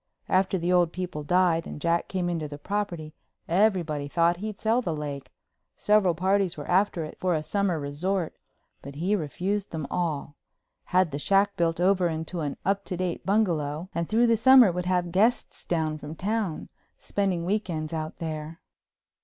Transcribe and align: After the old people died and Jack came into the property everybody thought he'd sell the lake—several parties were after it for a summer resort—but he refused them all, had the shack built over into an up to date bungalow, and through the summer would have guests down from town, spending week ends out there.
After 0.29 0.57
the 0.57 0.73
old 0.73 0.91
people 0.91 1.21
died 1.21 1.67
and 1.67 1.79
Jack 1.79 2.07
came 2.07 2.27
into 2.27 2.47
the 2.47 2.57
property 2.57 3.13
everybody 3.47 4.07
thought 4.07 4.37
he'd 4.37 4.59
sell 4.59 4.81
the 4.81 4.95
lake—several 4.97 6.15
parties 6.15 6.57
were 6.57 6.67
after 6.67 7.03
it 7.03 7.19
for 7.19 7.35
a 7.35 7.43
summer 7.43 7.79
resort—but 7.79 8.95
he 8.95 9.15
refused 9.15 9.69
them 9.69 9.85
all, 9.91 10.37
had 10.85 11.11
the 11.11 11.19
shack 11.19 11.55
built 11.55 11.79
over 11.79 12.07
into 12.07 12.39
an 12.39 12.57
up 12.65 12.83
to 12.85 12.97
date 12.97 13.23
bungalow, 13.27 13.89
and 13.93 14.09
through 14.09 14.25
the 14.25 14.35
summer 14.37 14.71
would 14.71 14.85
have 14.85 15.11
guests 15.11 15.67
down 15.67 15.99
from 15.99 16.15
town, 16.15 16.69
spending 16.97 17.45
week 17.45 17.69
ends 17.69 17.93
out 17.93 18.17
there. 18.17 18.59